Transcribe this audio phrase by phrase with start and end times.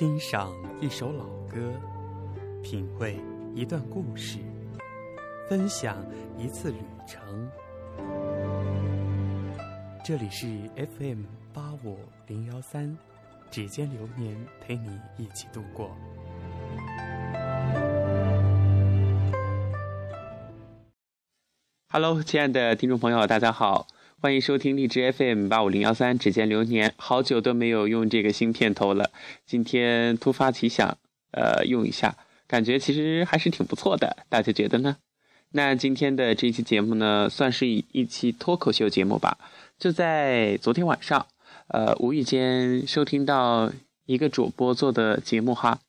[0.00, 0.50] 欣赏
[0.80, 1.74] 一首老歌，
[2.62, 3.20] 品味
[3.54, 4.38] 一段故事，
[5.46, 5.94] 分享
[6.38, 7.46] 一次旅程。
[10.02, 10.46] 这里是
[10.96, 12.96] FM 八五零幺三，
[13.50, 15.94] 指尖流年陪你一起度过。
[21.90, 23.86] Hello，亲爱的听众朋友，大家好。
[24.22, 26.92] 欢迎收听荔枝 FM 八五零幺三，指尖流年。
[26.98, 29.10] 好久都没有用这个新片头了，
[29.46, 30.98] 今天突发奇想，
[31.30, 34.18] 呃，用一下，感觉其实还是挺不错的。
[34.28, 34.98] 大家觉得呢？
[35.52, 39.38] 那今天的这期节目呢，算是一期脱口秀节目吧。
[39.78, 41.26] 就在昨天晚上，
[41.68, 43.72] 呃，无意间收听到
[44.04, 45.80] 一个主播做的节目哈，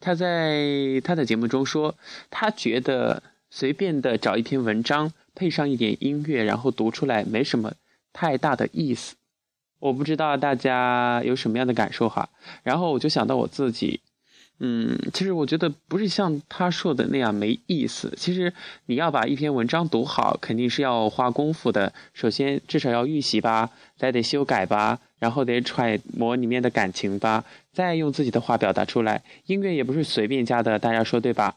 [0.00, 1.94] 他在他的节目中说，
[2.28, 3.22] 他觉得
[3.54, 5.12] 随便的找一篇文章。
[5.36, 7.72] 配上一点音乐，然后读出来没什么
[8.12, 9.16] 太大的意思。
[9.80, 12.28] 我不知道大家有什么样的感受哈。
[12.62, 14.00] 然后我就想到我自己，
[14.60, 18.14] 嗯，其实我觉得不是像他说的那样没意思。
[18.16, 18.52] 其实
[18.86, 21.92] 你要把一篇文章读好，肯定是要花功夫的。
[22.12, 29.24] 首先至少要预习吧，再得修改吧，然后得揣摩里面的感情吧，再用自己的话表达出来。
[29.46, 31.56] 音乐也不是随便加的，大家说对吧？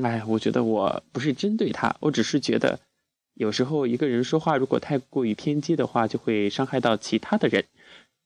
[0.00, 2.80] 哎，我觉得我不是针对他，我只是觉得。
[3.34, 7.64] 有时候一个人说话如果太过于偏激的话，就会伤害到其他的人。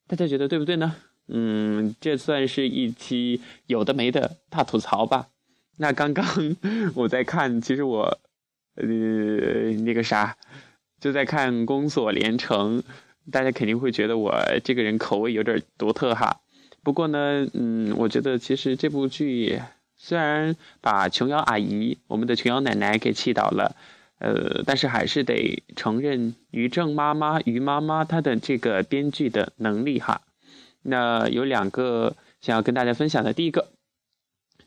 [0.07, 0.97] 大家觉得对不对呢？
[1.29, 5.29] 嗯，这算是一期有的没的大吐槽吧。
[5.79, 6.25] 那刚刚
[6.95, 8.19] 我在看，其实我
[8.77, 8.85] 呃
[9.85, 10.37] 那个啥，
[11.01, 12.83] 就在看《宫锁连城》，
[13.31, 16.41] 大家肯定会觉得我这个人口味有点独特哈。
[16.83, 19.61] 不过呢，嗯，我觉得其实这部剧
[19.97, 23.77] 虽然把琼瑶阿姨，我们的琼瑶奶奶给气倒了。
[24.19, 30.23] 呃，但是还是得承认于正妈妈、于妈妈她的这个编剧的能力哈。
[30.81, 33.69] 那有两个想要跟大家分享的，第一个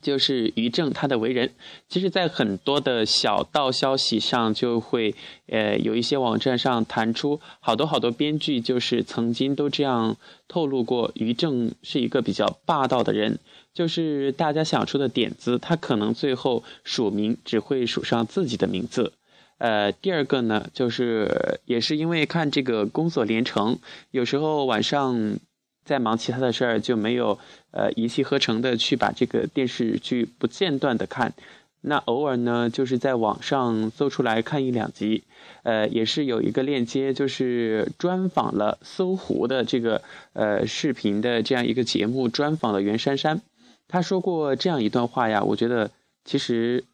[0.00, 1.50] 就是于正他的为人。
[1.88, 5.14] 其实，在很多的小道消息上，就会
[5.46, 10.16] 呃有一些网站上弹出好多好多编剧，就是曾经都这样
[10.48, 13.38] 透露过，于正是一个比较霸道的人，
[13.74, 19.12] 就是大家想出的点子，他可能最后署名只会署上自己的名字。
[19.58, 23.78] 呃，第二个呢，就是也是因为看这个宫锁连城，
[24.10, 25.36] 有时候晚上
[25.84, 27.38] 在忙其他的事儿，就没有
[27.70, 31.32] 呃一气呵成的去把这个电视剧不间断的看。
[31.80, 35.24] 那偶尔呢，就是在网上搜出来看一两集，
[35.62, 40.02] 呃，也是有一个链接，就是专访了搜狐的这个
[40.34, 43.40] 呃视频的这样一个节目，专访了袁姗姗。
[43.88, 45.90] 她说过这样一段话呀，我觉得
[46.24, 46.84] 其实。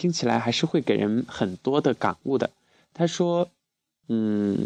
[0.00, 2.50] 听起来还是会给人很多的感悟的。
[2.94, 3.50] 她说
[4.08, 4.56] ：“嗯，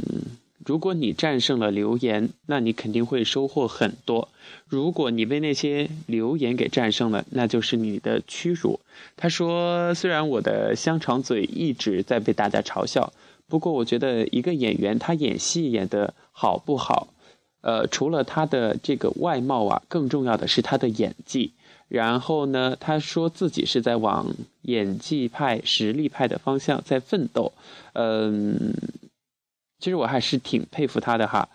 [0.65, 4.29] 如果你战胜了流言，那你肯定会收获很多；
[4.67, 8.81] 如果你被那些流言给战胜了，那就是你的屈辱。”
[9.17, 13.13] 他说：“虽然我的香肠嘴一直在被大家嘲笑，
[13.49, 17.09] 不过我觉得一个演员他演戏演得好不好，
[17.63, 21.53] 呃，除了他的这个外貌啊，更重要的是他的演技。”
[21.89, 27.53] 然后呢，他说自己是在往演技派、实力派的方向在奋斗。
[27.93, 28.73] 嗯，
[29.83, 31.49] 其实我还是挺佩服他的哈。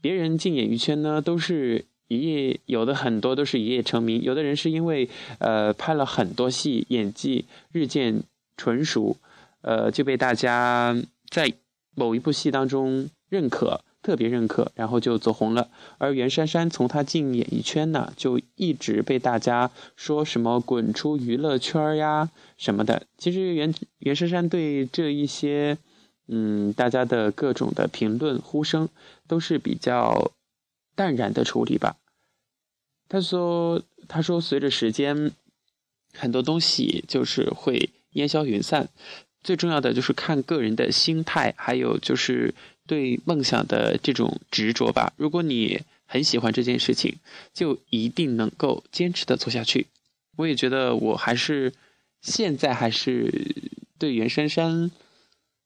[0.00, 8.22] 别人进演艺圈呢，都是一夜有的很多都是一夜成名，有的人是因为呃拍了很多戏，演技日渐
[8.56, 9.18] 纯熟，
[9.60, 10.96] 呃就被大家
[11.28, 11.52] 在
[11.94, 13.82] 某一部戏当中认可。
[14.04, 15.70] 特别认可，然后就走红了。
[15.96, 22.28] 而袁姗姗从她进演艺圈呢，就一直被大家说什么“滚出娱乐圈呀”
[22.58, 23.06] 什么的。
[23.16, 25.78] 其实袁袁姗姗对这一些，
[26.26, 28.88] 嗯，大家的各种的评论呼声，
[29.26, 30.32] 都是比较
[30.94, 31.96] 淡然的处理吧。
[33.08, 35.32] 他说：“他说随着时间，
[36.12, 38.88] 很多东西就是会烟消云散，
[39.42, 42.54] 最重要的就是看个人的心态，还有就是。”
[42.86, 47.16] 对梦想的这种执着吧，如果你很喜欢这件事情，
[47.54, 49.86] 就一定能够坚持的做下去。
[50.36, 51.72] 我也觉得我还是
[52.20, 53.54] 现在还是
[53.98, 54.90] 对袁姗姗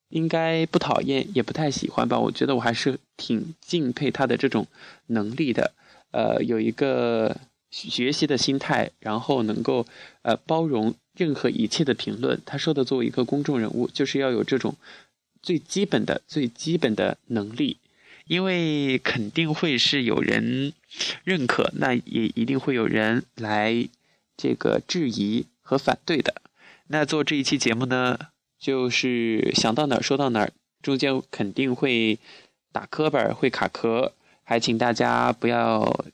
[0.08, 2.18] 应该不讨厌，也不太喜欢吧。
[2.18, 4.66] 我觉得我还是挺敬佩他的这种
[5.06, 5.72] 能力的，
[6.10, 7.36] 呃，有一个
[7.70, 9.86] 学习的心态，然后能够
[10.22, 12.40] 呃包容任何一切的评论。
[12.44, 14.76] 他说的，作为一个公众人物，就是要有这种。
[15.40, 17.78] 最基本的、最基本的能力，
[18.26, 20.72] 因为肯定会是有人
[21.22, 23.88] 认可，那也一定会有人来
[24.36, 26.42] 这个质疑和反对的。
[26.88, 28.18] 那做这一期节目呢，
[28.58, 30.52] 就是想到哪儿说到哪儿，
[30.82, 32.18] 中间肯定会
[32.72, 34.12] 打磕巴会卡壳，
[34.42, 36.04] 还请大家不要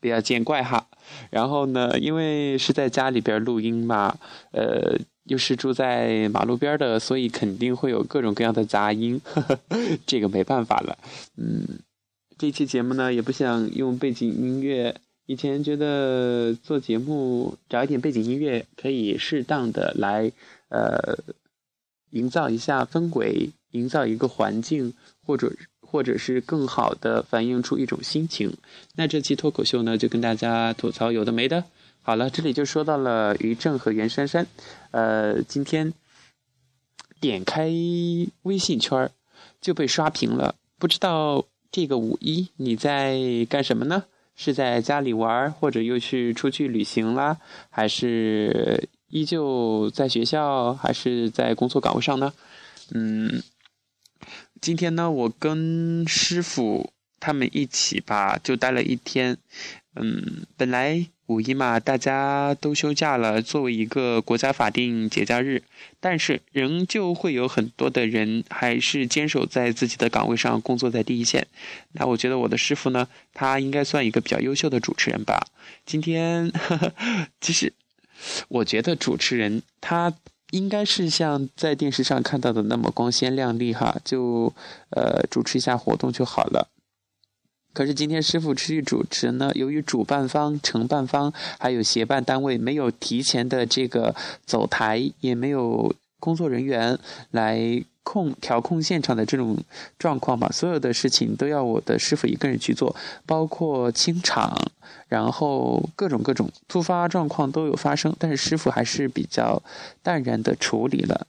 [0.00, 0.88] 不要见怪哈。
[1.30, 4.16] 然后呢，因为是在家里边录音嘛，
[4.52, 9.20] 呃，又是住在马路边的，所以肯定会有各种各样的杂音，
[10.06, 10.96] 这个没办法了。
[11.36, 11.80] 嗯，
[12.38, 14.94] 这期节目呢，也不想用背景音乐。
[15.26, 20.30] 以前觉得做节目找一点背景音乐，可以适当的来，
[20.68, 21.16] 呃，
[22.12, 24.94] 营造一下氛围，营造一个环境，
[25.26, 28.56] 或者或者是更好的反映出一种心情。
[28.94, 31.64] 那这期脱口秀呢，就跟大家吐槽有的没的。
[32.00, 34.46] 好了，这里就说到了于正和袁姗姗，
[34.90, 35.92] 呃，今天
[37.20, 37.70] 点开
[38.42, 39.10] 微信圈
[39.60, 40.54] 就被刷屏了。
[40.78, 44.04] 不知道这个五一你在干什么呢？
[44.34, 47.36] 是在家里玩，或者又是出去旅行啦，
[47.68, 52.32] 还是依旧在学校，还是在工作岗位上呢？
[52.94, 53.42] 嗯，
[54.60, 59.36] 今天呢，我跟师傅他们一起吧，就待了一天。
[59.94, 61.06] 嗯，本来。
[61.28, 65.62] 五一嘛，大家都休假了，作为一个国家法定节假日，
[65.98, 71.46] 但是仍旧会有很多的人还是坚守在自己的岗位上，工作在第一线。
[71.92, 75.46] 那我觉得我的师傅呢，他应该算一个比较优秀的主持人吧。
[75.86, 76.52] 今天，
[77.40, 77.72] 其实
[78.48, 80.12] 我觉得主持人他
[80.50, 84.52] 应该是像在电视上看到的那么光鲜亮丽哈，就
[84.90, 86.68] 呃主持一下活动就好了。
[87.74, 94.14] 可是今天师傅出去主持呢，由于主办方、承办方还有协办单位没有提前的这个
[94.44, 96.98] 走台，也没有工作人员
[97.30, 99.56] 来控调控现场的这种
[99.98, 102.94] 状况嘛，所有的事情都要我的师傅一个人去做，
[103.24, 104.56] 包括清场，
[105.08, 109.62] 然后各种各种突发状况都有发生，但是师傅还是比较
[110.02, 111.26] 淡然的处理了。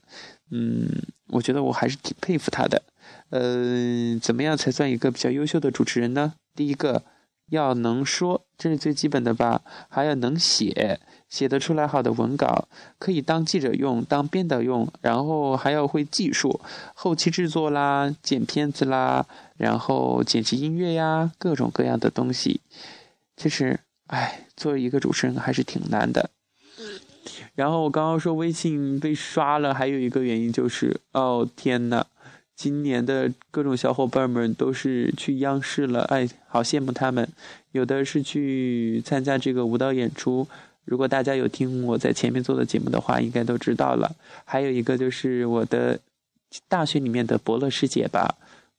[0.50, 0.88] 嗯，
[1.28, 2.82] 我觉得我还是挺佩服他的。
[3.30, 6.34] 嗯，怎么样才算一个比较优秀的主持人呢？
[6.54, 7.02] 第一个
[7.50, 12.68] 要能说，这是最基本的吧，还要能写，写得出来好的文稿，
[12.98, 16.60] 可以当记者用，当编导用，然后还要会技术，
[16.94, 19.26] 后期制作啦，剪片子啦，
[19.56, 22.60] 然后剪辑音乐呀，各种各样的东西。
[23.36, 26.30] 其实，哎，作为一个主持人还是挺难的。
[27.54, 32.06] 然后我刚刚说微信被刷了，还有一个原因就是，哦天呐，
[32.56, 37.28] 今年的各种小伙伴们都是去央视了，哎，好羡慕他们。
[37.72, 40.46] 有的是去参加这个舞蹈演出，
[40.84, 44.14] 如果大家有听我在前面做的节目的话，应该都知道了。
[44.44, 45.98] 还有一个就是我的
[46.68, 48.36] 大学里面的伯乐师姐吧，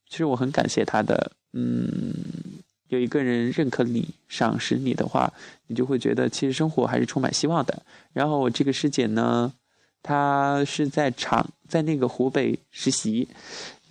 [0.10, 1.34] 其实我很感谢她的。
[1.52, 2.14] 嗯，
[2.88, 5.34] 有一个人认可你、赏识你的话，
[5.68, 7.84] 你就会觉得其实生活还是充满希望的。
[8.14, 9.54] 然后我这个师姐呢。
[10.08, 13.28] 他是在厂，在那个湖北实习，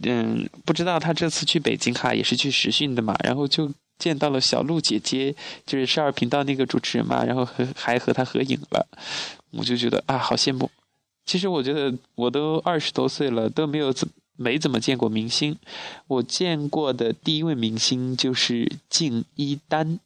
[0.04, 3.68] 嗯，不知道他这次去北京哈，也是去实训的嘛，然后就
[3.98, 5.34] 见到了小鹿姐姐，
[5.66, 8.86] 就是少儿频道那个主持人嘛，然后和还和他合影了，
[9.50, 10.70] 我就觉得啊，好羡慕。
[11.26, 14.06] 其实我觉得我都二十多岁了，都没有怎
[14.36, 15.56] 没怎么见过明星，
[16.06, 19.98] 我见过的第一位明星就是敬一丹。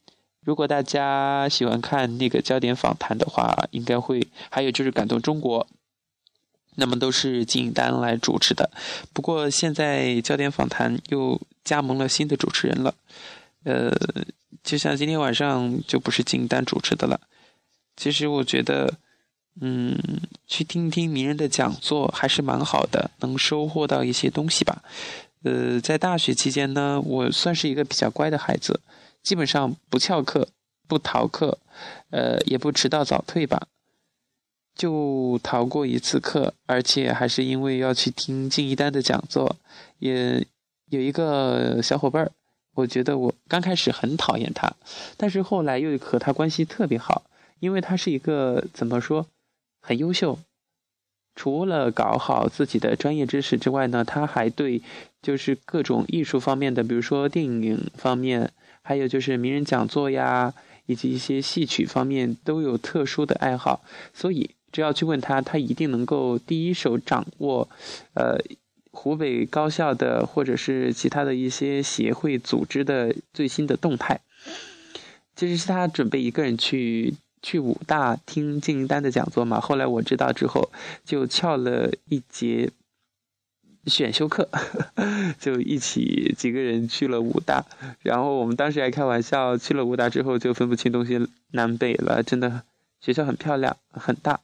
[0.43, 5.67] 如果大家喜欢看那个焦点访谈的话，应该会，还有就是感动中国。
[6.75, 8.69] 那么都是金丹来主持的，
[9.11, 12.95] 不过现在焦点访谈又加盟了新的主持人了，
[13.63, 13.91] 呃，
[14.63, 17.19] 就像今天晚上就不是金丹主持的了。
[17.97, 18.93] 其实我觉得，
[19.59, 19.97] 嗯，
[20.47, 24.81] 去听听名人的讲座还是蛮好的，能收获到一些东西吧。
[25.43, 28.79] 呃，在大学期间呢，我算是一个比较乖的孩子，
[29.21, 30.47] 基本上不翘课、
[30.87, 31.57] 不逃课，
[32.09, 33.67] 呃，也不迟到早退吧。
[34.79, 39.57] 就逃过一次课，而且还是因为要去听敬一丹的讲座。
[39.97, 40.47] 也
[40.89, 42.31] 有一个小伙伴儿，
[42.75, 44.73] 我觉得我刚开始很讨厌他，
[45.17, 47.23] 但是后来又和他关系特别好，
[47.59, 49.25] 因为他是一个怎么说，
[49.81, 50.39] 很优秀。
[51.35, 54.81] 除了搞好自己的专业知识之外呢，他还对
[55.21, 60.53] 就是各种艺术方面的，比如说电影方面，还有就是名人讲座呀，
[60.85, 63.81] 以及一些戏曲方面都有特殊的爱好，
[64.13, 64.51] 所以。
[64.71, 67.67] 只要去问他，他一定能够第一手掌握，
[68.13, 68.37] 呃，
[68.91, 74.21] 湖北高校的或者是其他的一些协会组织的最新的动态。
[75.35, 79.59] 其实是他准备一个人去去武大听敬一丹的讲座嘛。
[79.59, 80.69] 后来我知道之后，
[81.05, 82.71] 就翘了一节
[83.85, 84.49] 选修课，
[85.39, 87.65] 就一起几个人去了武大。
[88.01, 92.21] 然后我们当时还开玩笑，去了武大之后就分不清东西南北了。
[92.21, 92.63] 真的，
[92.99, 94.39] 学校很漂亮，很大。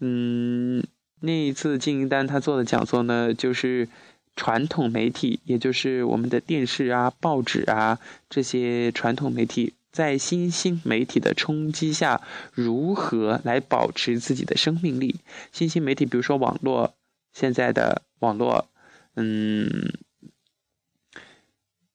[0.00, 0.82] 嗯，
[1.20, 3.88] 那一次金一丹他做的讲座呢，就是
[4.36, 7.98] 传统媒体，也就是我们的电视啊、报纸啊
[8.30, 12.20] 这些传统媒体在新兴媒体的冲击下，
[12.52, 15.16] 如何来保持自己的生命力？
[15.50, 16.94] 新兴媒体，比如说网络，
[17.32, 18.68] 现在的网络，
[19.16, 19.92] 嗯，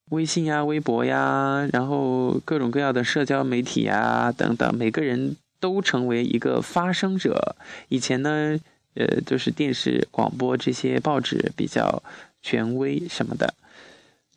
[0.10, 7.56] 微信呀、微博呀，然后各种各样的社交媒体呀等等，每个人都成为一个发声者。
[7.88, 8.60] 以前呢，
[8.96, 12.04] 呃，就是电视、广播这些报纸比较
[12.42, 13.54] 权威什么的。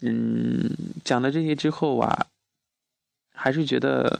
[0.00, 0.70] 嗯，
[1.02, 2.26] 讲了这些之后啊。
[3.38, 4.18] 还是觉得，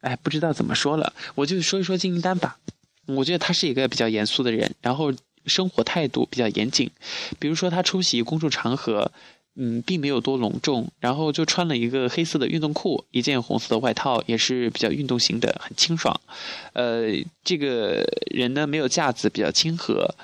[0.00, 2.58] 哎，不知道怎么说了，我就说一说金英丹吧。
[3.06, 5.14] 我觉得他是一个比较严肃的人，然后
[5.46, 6.90] 生活态度比较严谨。
[7.38, 9.12] 比如说他出席公众场合，
[9.56, 16.20] 嗯，并没有多隆重，然后就穿了一个黑色的运动裤，一件红色的外套，也是比较运动型的，很清爽。
[16.72, 17.12] 呃，
[17.44, 20.14] 这个人呢没有架子，比较亲和。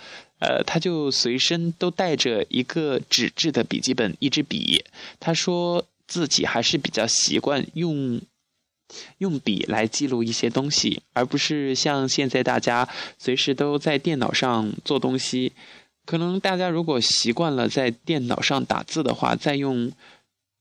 [0.41, 4.85] 呃，他就随身都带着一个纸质的笔记本，一支笔。
[5.21, 8.21] 他说自己还是比较习惯用
[9.19, 15.53] 用笔来记录一些东西，而不是像现在大家随时都在电脑上做东西。
[16.11, 19.93] 可能大家如果习惯了在电脑上打字的话，再用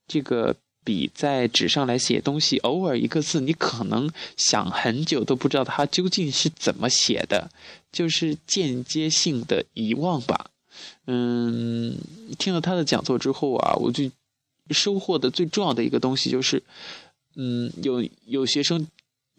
[0.07, 0.55] 这个。
[0.81, 7.51] 笔在纸上来写东西，偶尔一个字，你可能想很久都不知道它究竟是怎么写的，
[7.91, 10.49] 就是间接性的遗忘吧。
[11.05, 11.95] 嗯，
[12.39, 14.09] 听了他的讲座之后啊，我就
[14.71, 16.63] 收获的最重要的一个东西就是，
[17.35, 18.87] 嗯，有有学生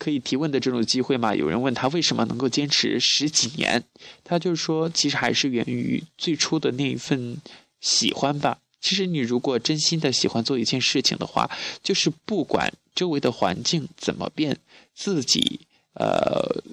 [0.01, 1.35] 可以提问的这种机会嘛？
[1.35, 3.85] 有人问他为什么能够坚持十几年，
[4.25, 7.37] 他就说，其实还是源于最初的那一份
[7.83, 8.59] 喜欢吧。
[8.81, 11.51] 其实，你如果真心的喜欢做一件事情的话，
[11.83, 14.59] 就是不管周围的环境怎么变，
[14.95, 15.61] 自己
[15.93, 16.65] 呃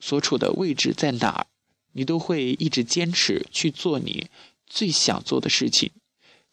[0.00, 1.46] 所处的位置在哪儿，
[1.92, 4.28] 你都会一直坚持去做你
[4.66, 5.90] 最想做的事情。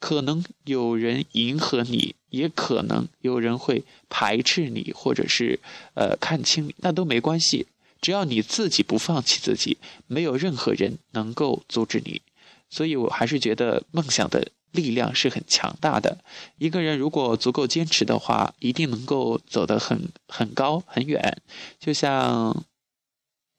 [0.04, 5.62] 可能有人迎合你，也可能有人会排斥你，或者是
[5.94, 7.68] 呃看轻你，那都没关系。
[8.02, 12.22] 只要你自己不放弃自己，没有任何人能够阻止你。
[12.70, 14.52] 所以我还是觉得梦想的。
[14.74, 16.18] 力量是很强大的。
[16.58, 21.38] 一个人如果足够坚持的话，一定能够走得很很高很远。
[21.80, 22.66] 就像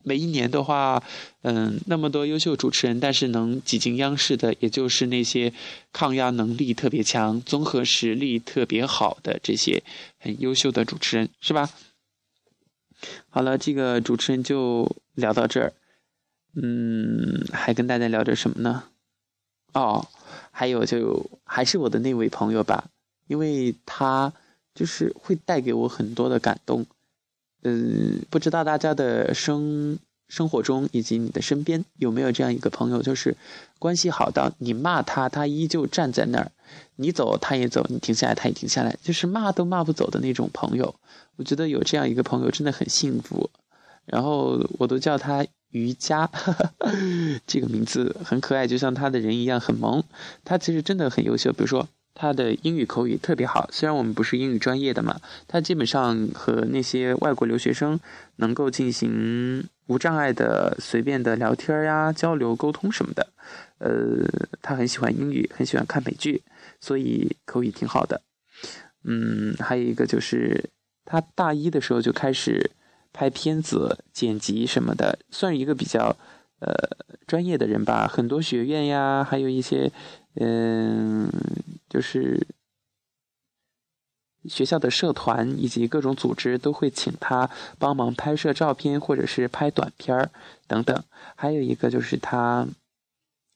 [0.04, 1.02] 每一年的话，
[1.42, 5.52] 嗯，那么多优秀主持人，但是能挤进央视的，也就是那些
[5.92, 9.82] 抗压能力特别强、综合实力特别好的这些
[10.18, 11.70] 很优秀的主持人，是吧？
[13.30, 15.72] 好了，这个主持人就聊到这儿。
[16.54, 18.84] 嗯，还跟大家聊点什么呢？
[19.72, 20.06] 哦。
[20.56, 22.88] 还有就还是我的那位朋友吧，
[23.26, 24.32] 因为他
[24.72, 26.86] 就是会带给我很多的感动。
[27.64, 33.36] 嗯，不知道大家的生生活中以及你的身边有没有这样一个朋友，就是
[33.78, 36.50] 关系好到你骂他，他依旧站在那儿；
[36.96, 40.94] 你走他也走，你停下来他也停下来，就是骂都骂不走的那种朋友。
[41.36, 43.50] 我觉得有这样一个朋友真的很幸福。
[44.06, 45.44] 然后我都叫他。
[45.74, 46.30] 瑜伽，
[47.48, 50.04] 这个名字很可爱，就像他的人一样很萌。
[50.44, 53.68] 他其实真的很优秀，比如说他的英语口语特别好。
[53.72, 57.98] 虽然我们不是英语专业的嘛，他基本上和那些外国留学生
[58.36, 63.26] 能够进行无障碍的随便的聊天呀、交流沟通什么的。
[63.78, 64.26] 呃，
[64.62, 66.42] 他很喜欢英语，很喜欢看美剧，
[66.80, 68.22] 所以口语挺好的。
[69.04, 70.70] 嗯，还有一个就是
[71.04, 72.70] 他大一的时候就开始。
[73.16, 76.16] 拍片子、剪辑什么的，算是一个比较
[76.58, 76.74] 呃
[77.28, 78.08] 专业的人吧。
[78.08, 79.88] 很多学院呀，还有一些
[80.34, 81.30] 嗯，
[81.94, 82.44] 就是
[84.48, 87.48] 学校的社团以及各种组织都会请他
[87.78, 90.28] 帮忙拍摄照片，或者是拍短片儿
[90.66, 91.04] 等等。
[91.36, 92.66] 还有一个就是他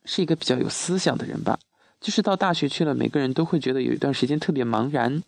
[0.05, 1.59] 是一个比较有思想的人吧。
[2.01, 5.25] 就是到大学去了，每个人都会觉得有一段时间特别茫然，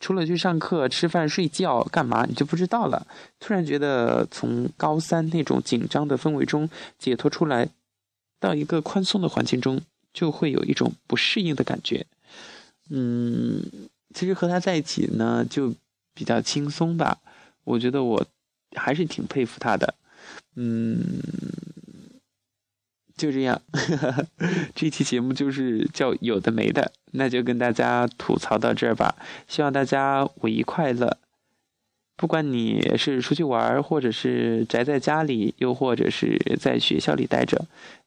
[0.00, 3.06] 除了去上课、吃饭、睡觉，干嘛你就不知道了。
[3.38, 7.70] 突然觉得从高三那种紧张的氛围中解脱出来，
[8.38, 9.80] 到一个宽松的环境中，
[10.12, 12.06] 就会有一种不适应的感觉。
[12.90, 13.64] 嗯，
[14.14, 15.74] 其实和他在一起呢，就
[16.14, 17.18] 比较轻松吧。
[17.64, 18.26] 我觉得我
[18.76, 19.94] 还是挺佩服他的。
[20.56, 21.00] 嗯。
[23.16, 23.60] 就这样，
[24.74, 29.14] 这期节目就是叫有的没的，那就跟大家吐槽到这儿吧。
[29.46, 31.18] 希望大家五一快乐，
[32.16, 37.66] 不管你是出去玩，或者是宅在家里，又或者是在学校里待着，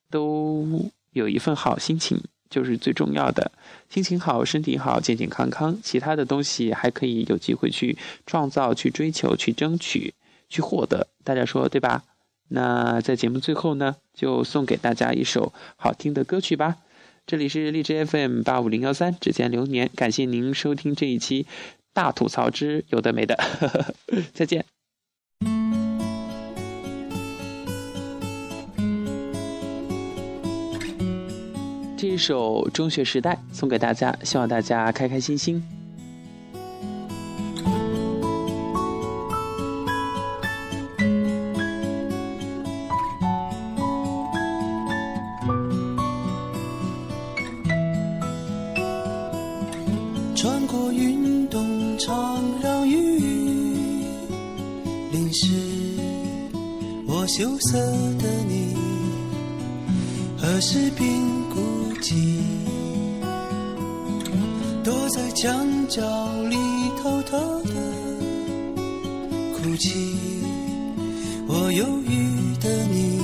[0.09, 2.19] 都有一份好心情，
[2.53, 3.51] 就是最重要的。
[3.89, 10.13] 心情好，身体好，健健康康，其他的东西还可以有机会去创造、去追求、去争取、
[10.49, 11.07] 去获得。
[11.23, 12.03] 大家说对吧？
[12.49, 16.77] 那在节目最后呢，就送给大家一首好听的歌曲吧。
[17.25, 21.47] 这里是荔枝 FM 八五零幺三，指尖流年，感谢您收听这一期
[21.91, 23.35] 大吐槽之有的没的，
[24.35, 24.82] 再见。
[32.03, 35.63] 这一首《中学时代》送给大家，希望大家开开心心。
[62.03, 62.37] 孤寂？
[64.83, 66.01] 躲在墙角
[66.49, 66.57] 里
[67.01, 67.73] 偷偷的
[69.55, 70.17] 哭泣。
[71.47, 73.19] 我忧郁的你，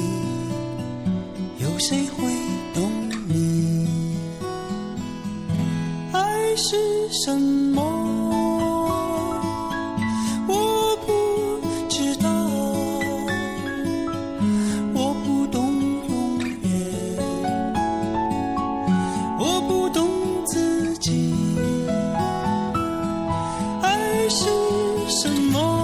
[1.59, 2.24] 有谁会
[2.74, 2.89] 懂
[3.27, 3.86] 你？
[6.13, 6.77] 爱是
[7.25, 7.88] 什么？
[24.29, 24.45] 是
[25.09, 25.78] 什么？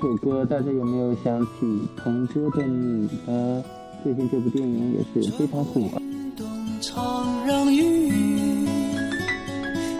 [0.00, 1.48] 首歌，大家有没有想起
[1.94, 3.62] 《同桌的你》呢？
[4.02, 5.82] 最近这部电影也是非常火。
[6.00, 6.46] 运动
[6.80, 8.10] 场让雨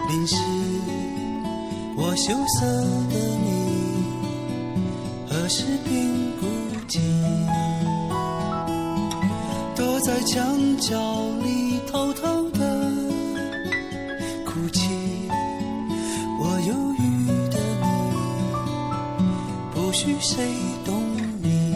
[0.09, 0.35] 淋湿
[1.95, 2.65] 我羞涩
[3.11, 3.53] 的你，
[5.29, 5.93] 何时变
[6.39, 6.47] 孤
[6.87, 6.97] 寂？
[9.75, 10.97] 躲在墙角
[11.43, 12.65] 里偷偷的
[20.03, 20.43] 许谁
[20.83, 20.99] 懂
[21.43, 21.75] 你。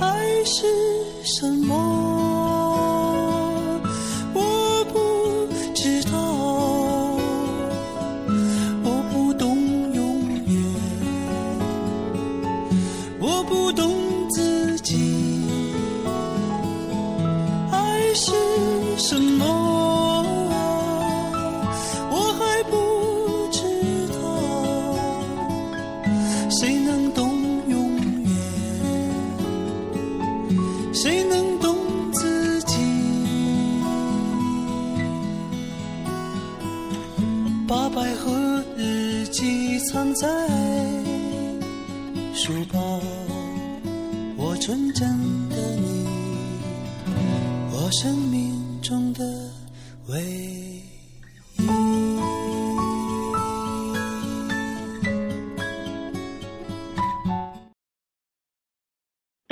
[0.00, 0.62] 爱是
[1.24, 2.03] 什么？
[30.94, 31.76] 谁能懂
[32.12, 32.76] 自己？
[37.66, 40.28] 把百合日记藏在
[42.32, 43.00] 书包，
[44.36, 45.08] 我纯真
[45.48, 46.06] 的你，
[47.72, 49.24] 我生命中的
[50.06, 50.73] 唯一。